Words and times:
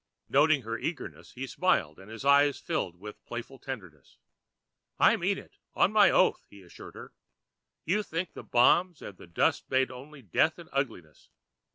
Noting 0.29 0.63
her 0.63 0.79
eagerness, 0.79 1.33
he 1.33 1.45
smiled 1.45 1.99
and 1.99 2.09
his 2.09 2.25
eyes 2.25 2.57
filled 2.57 2.95
with 2.99 3.23
playful 3.23 3.59
tenderness. 3.59 4.17
"I 4.97 5.15
mean 5.15 5.37
it, 5.37 5.57
on 5.75 5.91
my 5.91 6.09
oath," 6.09 6.43
he 6.49 6.63
assured 6.63 6.95
her. 6.95 7.13
"You 7.85 8.01
think 8.01 8.33
the 8.33 8.41
bombs 8.41 9.03
and 9.03 9.15
the 9.19 9.27
dust 9.27 9.69
made 9.69 9.91
only 9.91 10.23
death 10.23 10.57
and 10.57 10.69
ugliness. 10.73 11.29